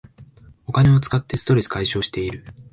[0.65, 2.43] お金を使ってストレス解消してる